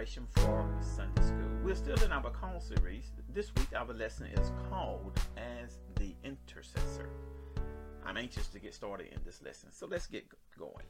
[0.00, 1.60] Inspiration for Sunday School.
[1.62, 3.12] We're still in our call series.
[3.34, 7.10] This week, our lesson is called as the intercessor.
[8.06, 10.24] I'm anxious to get started in this lesson, so let's get
[10.58, 10.86] going.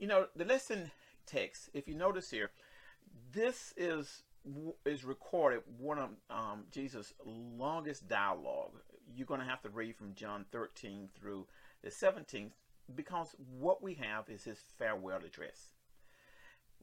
[0.00, 0.90] You know, the lesson
[1.24, 2.50] text, if you notice here,
[3.30, 4.24] this is
[4.84, 8.72] is recorded one of um, Jesus' longest dialogue.
[9.14, 11.46] You're going to have to read from John 13 through
[11.84, 12.50] the 17th
[12.92, 15.74] because what we have is his farewell address.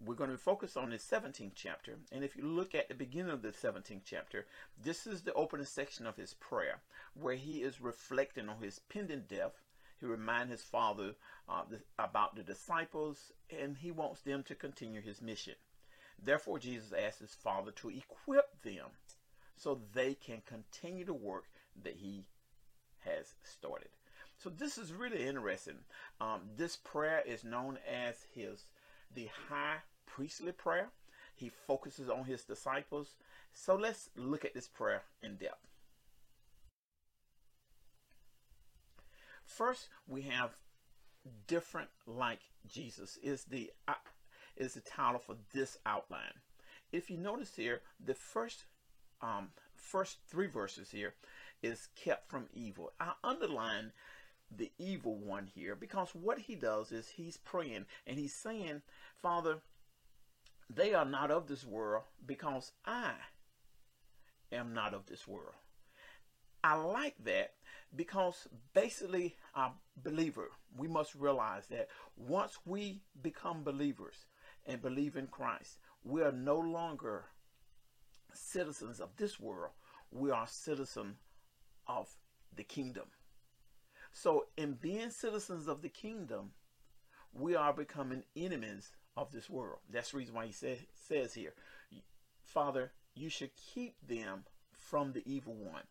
[0.05, 1.97] We're going to focus on the 17th chapter.
[2.11, 4.45] And if you look at the beginning of the 17th chapter,
[4.81, 6.80] this is the opening section of his prayer
[7.14, 9.61] where he is reflecting on his pending death.
[10.00, 11.16] He reminds his father
[11.50, 11.64] uh,
[11.97, 15.55] about the disciples and he wants them to continue his mission.
[16.22, 18.88] Therefore, Jesus asks his father to equip them
[19.55, 21.45] so they can continue the work
[21.83, 22.23] that he
[23.00, 23.89] has started.
[24.38, 25.80] So this is really interesting.
[26.22, 28.64] Um, this prayer is known as his
[29.14, 29.77] the high
[30.15, 30.89] priestly prayer.
[31.35, 33.15] He focuses on his disciples.
[33.53, 35.67] So let's look at this prayer in depth.
[39.45, 40.52] First, we have
[41.47, 43.93] different like Jesus is the uh,
[44.55, 46.33] is the title for this outline.
[46.91, 48.65] If you notice here, the first
[49.21, 51.13] um, first three verses here
[51.61, 52.91] is kept from evil.
[52.99, 53.91] I underline
[54.55, 58.81] the evil one here because what he does is he's praying and he's saying,
[59.21, 59.59] Father,
[60.69, 63.13] they are not of this world because I
[64.52, 65.55] am not of this world.
[66.63, 67.53] I like that
[67.95, 69.69] because basically, a
[70.03, 74.27] believer, we must realize that once we become believers
[74.65, 77.25] and believe in Christ, we are no longer
[78.33, 79.71] citizens of this world.
[80.11, 81.15] We are citizens
[81.87, 82.09] of
[82.55, 83.05] the kingdom.
[84.11, 86.51] So, in being citizens of the kingdom,
[87.33, 89.80] we are becoming enemies of this world.
[89.91, 91.53] That's the reason why he say, says here,
[92.41, 95.83] Father, you should keep them from the evil one.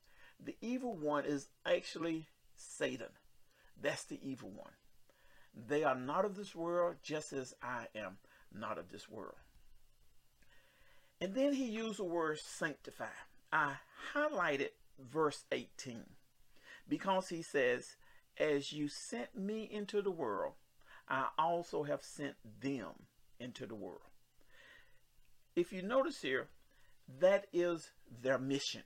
[0.44, 3.08] The evil one is actually Satan.
[3.80, 4.72] That's the evil one.
[5.54, 8.18] They are not of this world, just as I am
[8.52, 9.36] not of this world.
[11.20, 13.06] And then he used the word sanctify.
[13.52, 13.74] I
[14.14, 16.04] highlighted verse 18
[16.88, 17.96] because he says,
[18.38, 20.54] as you sent me into the world,
[21.08, 23.06] I also have sent them
[23.40, 24.00] into the world.
[25.54, 26.48] If you notice here,
[27.20, 27.90] that is
[28.22, 28.82] their mission.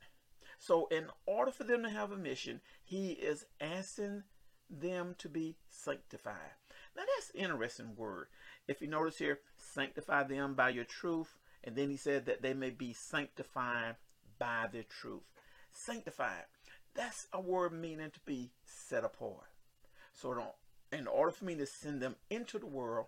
[0.58, 4.22] So, in order for them to have a mission, he is asking
[4.70, 6.54] them to be sanctified.
[6.96, 8.28] Now, that's an interesting word.
[8.68, 11.36] If you notice here, sanctify them by your truth.
[11.64, 13.96] And then he said that they may be sanctified
[14.38, 15.22] by the truth.
[15.70, 16.44] Sanctified.
[16.94, 19.50] That's a word meaning to be set apart.
[20.12, 20.54] So
[20.92, 23.06] in order for me to send them into the world,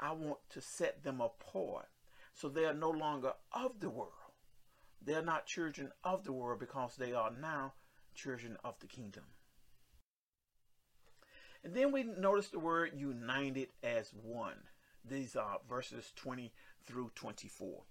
[0.00, 1.88] I want to set them apart.
[2.34, 4.12] So they are no longer of the world.
[5.00, 7.74] They're not children of the world because they are now
[8.14, 9.24] children of the kingdom.
[11.62, 14.56] And then we notice the word united as one.
[15.08, 16.52] These are verses 20
[16.86, 17.82] through 24.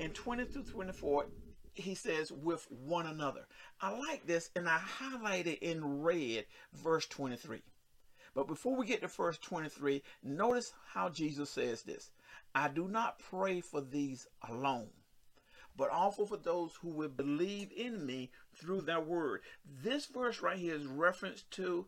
[0.00, 1.26] In 20 through 24,
[1.74, 3.46] he says with one another.
[3.80, 7.62] I like this and I highlighted in red verse 23.
[8.36, 12.10] But before we get to verse 23, notice how Jesus says this.
[12.54, 14.90] I do not pray for these alone,
[15.76, 19.40] but also for those who will believe in me through their word.
[19.82, 21.86] This verse right here is reference to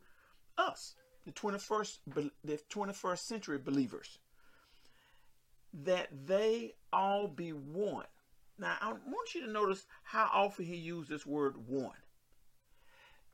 [0.57, 1.99] us, the 21st
[2.43, 4.19] the 21st century believers.
[5.73, 8.07] That they all be one
[8.59, 11.97] now, I want you to notice how often he used this word one.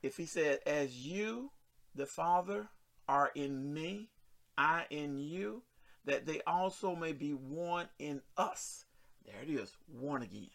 [0.03, 1.51] If he said, As you,
[1.95, 2.69] the Father,
[3.07, 4.09] are in me,
[4.57, 5.63] I in you,
[6.05, 8.85] that they also may be one in us.
[9.25, 10.49] There it is, one again.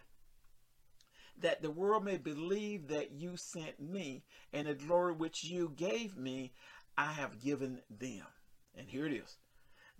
[1.40, 6.16] That the world may believe that you sent me, and the glory which you gave
[6.16, 6.52] me,
[6.96, 8.26] I have given them.
[8.76, 9.38] And here it is,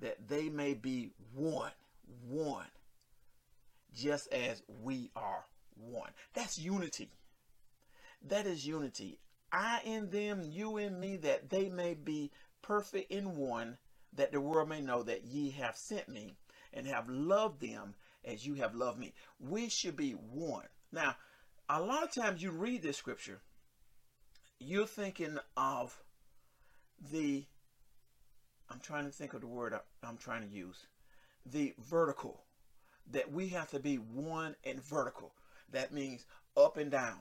[0.00, 1.72] that they may be one,
[2.28, 2.66] one
[3.94, 5.44] just as we are
[5.76, 6.10] one.
[6.34, 7.10] That's unity.
[8.28, 9.18] That is unity.
[9.52, 12.30] I in them, you in me, that they may be
[12.62, 13.78] perfect in one,
[14.12, 16.36] that the world may know that ye have sent me
[16.72, 17.94] and have loved them
[18.24, 19.14] as you have loved me.
[19.38, 20.66] We should be one.
[20.92, 21.16] Now,
[21.68, 23.40] a lot of times you read this scripture,
[24.58, 25.96] you're thinking of
[27.10, 27.46] the,
[28.68, 30.86] I'm trying to think of the word I'm trying to use,
[31.46, 32.44] the vertical
[33.10, 35.32] that we have to be one and vertical.
[35.72, 36.26] That means
[36.56, 37.18] up and down.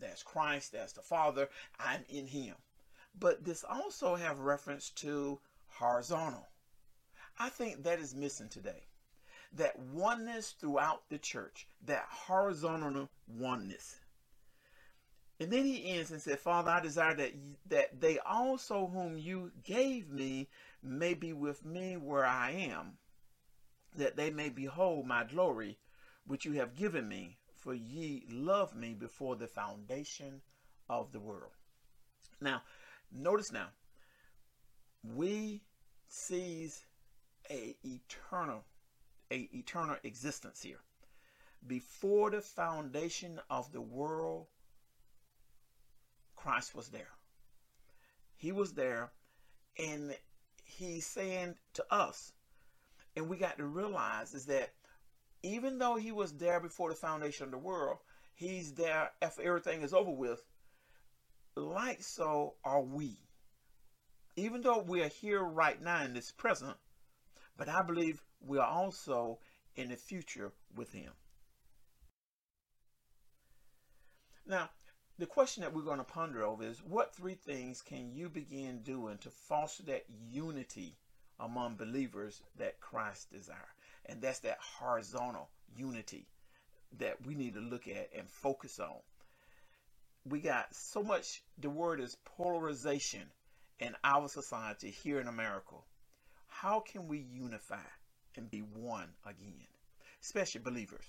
[0.00, 1.48] That's Christ, that's the Father,
[1.78, 2.54] I'm in him.
[3.18, 6.46] But this also have reference to horizontal.
[7.38, 8.84] I think that is missing today.
[9.52, 14.00] That oneness throughout the church, that horizontal oneness.
[15.40, 17.32] And then he ends and said, Father, I desire that,
[17.68, 20.48] that they also whom you gave me
[20.82, 22.98] may be with me where I am,
[23.96, 25.78] that they may behold my glory,
[26.26, 30.40] which you have given me, for ye loved me before the foundation
[30.88, 31.52] of the world.
[32.40, 32.62] Now,
[33.12, 33.68] notice now,
[35.02, 35.62] we
[36.08, 36.84] sees
[37.50, 38.64] a eternal,
[39.30, 40.80] a eternal existence here.
[41.66, 44.46] Before the foundation of the world,
[46.36, 47.10] Christ was there.
[48.36, 49.10] He was there,
[49.76, 50.14] and
[50.64, 52.32] he's saying to us,
[53.16, 54.70] and we got to realize is that
[55.42, 57.98] even though he was there before the foundation of the world,
[58.34, 60.42] he's there after everything is over with.
[61.56, 63.18] Like so are we.
[64.36, 66.76] Even though we are here right now in this present,
[67.56, 69.38] but I believe we are also
[69.74, 71.12] in the future with him.
[74.46, 74.70] Now,
[75.18, 78.82] the question that we're going to ponder over is what three things can you begin
[78.82, 80.96] doing to foster that unity
[81.40, 83.58] among believers that Christ desires?
[84.06, 86.26] And that's that horizontal unity
[86.98, 89.00] that we need to look at and focus on.
[90.24, 93.30] We got so much, the word is polarization
[93.78, 95.76] in our society here in America.
[96.46, 97.76] How can we unify
[98.36, 99.66] and be one again?
[100.22, 101.04] Especially believers.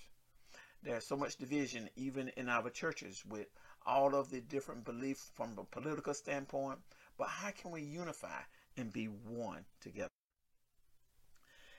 [0.82, 3.48] There's so much division even in our churches with
[3.84, 6.78] all of the different beliefs from a political standpoint.
[7.18, 8.40] But how can we unify
[8.76, 10.19] and be one together?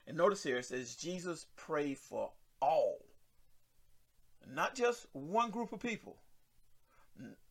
[0.07, 2.31] And notice here it says Jesus prayed for
[2.61, 3.05] all,
[4.47, 6.17] not just one group of people,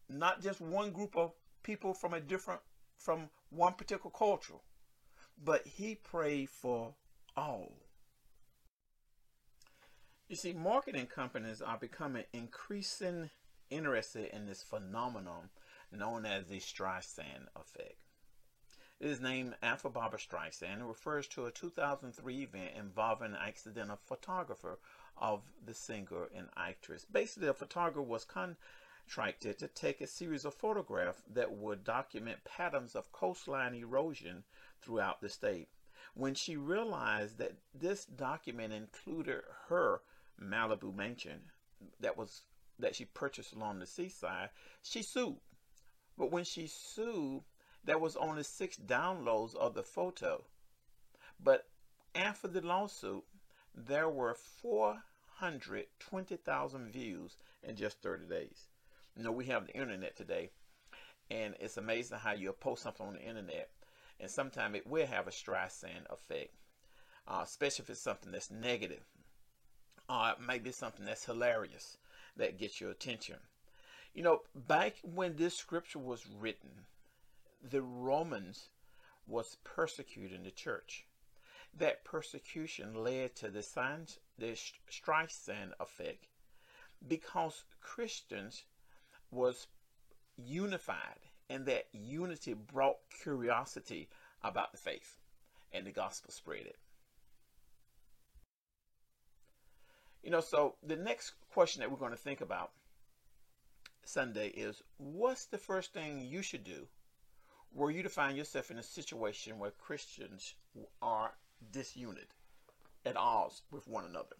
[0.08, 1.32] not just one group of
[1.62, 2.60] people from a different,
[2.96, 4.60] from one particular culture,
[5.42, 6.94] but he prayed for
[7.36, 7.72] all.
[10.28, 13.30] You see, marketing companies are becoming increasing
[13.70, 15.48] interested in this phenomenon
[15.92, 18.09] known as the Streisand effect.
[19.00, 23.98] It is named after Barbra Streisand and refers to a 2003 event involving an accidental
[24.04, 24.78] photographer
[25.16, 27.06] of the singer and actress.
[27.10, 32.94] Basically, a photographer was contracted to take a series of photographs that would document patterns
[32.94, 34.44] of coastline erosion
[34.82, 35.68] throughout the state.
[36.12, 40.02] When she realized that this document included her
[40.38, 41.40] Malibu mansion
[42.00, 42.42] that was
[42.78, 44.50] that she purchased along the seaside,
[44.82, 45.40] she sued.
[46.18, 47.44] But when she sued,
[47.84, 50.44] there was only six downloads of the photo.
[51.42, 51.66] But
[52.14, 53.24] after the lawsuit,
[53.74, 58.66] there were 420,000 views in just 30 days.
[59.16, 60.50] You know, we have the internet today,
[61.30, 63.70] and it's amazing how you'll post something on the internet,
[64.18, 66.54] and sometimes it will have a Streisand effect,
[67.26, 69.04] uh, especially if it's something that's negative.
[70.08, 71.96] Uh, maybe something that's hilarious
[72.36, 73.36] that gets your attention.
[74.12, 76.86] You know, back when this scripture was written,
[77.68, 78.68] the Romans
[79.26, 81.04] was persecuting the church.
[81.78, 84.58] That persecution led to the signs, the
[84.90, 86.26] Streisand effect,
[87.06, 88.64] because Christians
[89.30, 89.66] was
[90.36, 94.08] unified, and that unity brought curiosity
[94.42, 95.18] about the faith,
[95.72, 96.78] and the gospel spread it.
[100.22, 102.72] You know, so the next question that we're going to think about
[104.04, 106.88] Sunday is what's the first thing you should do
[107.74, 110.54] were you to find yourself in a situation where Christians
[111.00, 111.32] are
[111.72, 112.26] disunited
[113.04, 114.36] at odds with one another?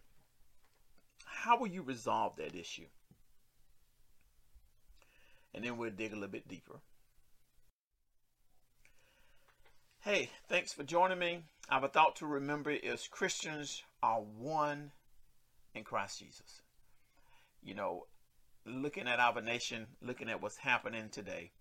[1.25, 2.87] How will you resolve that issue?
[5.53, 6.79] And then we'll dig a little bit deeper.
[10.01, 11.43] Hey, thanks for joining me.
[11.69, 14.91] I have a thought to remember is Christians are one
[15.75, 16.61] in Christ Jesus.
[17.63, 18.07] You know,
[18.65, 21.51] looking at our nation, looking at what's happening today,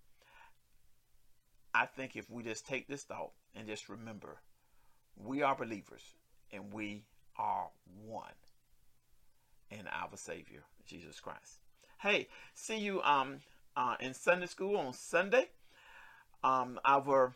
[1.75, 4.39] I think if we just take this thought and just remember,
[5.17, 6.03] we are believers
[6.53, 7.05] and we
[7.37, 7.69] are
[8.05, 8.33] one
[9.71, 11.59] in our Savior, Jesus Christ.
[11.99, 13.41] Hey, see you um
[13.77, 15.49] uh, in Sunday school on Sunday.
[16.43, 17.35] Um, our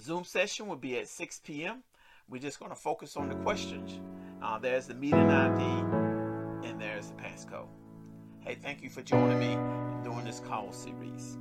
[0.00, 1.82] Zoom session will be at 6 p.m.
[2.28, 4.00] We're just going to focus on the questions.
[4.42, 5.62] Uh, there's the meeting ID
[6.66, 7.68] and there's the passcode.
[8.40, 9.54] Hey, thank you for joining me
[10.02, 11.38] during this call series.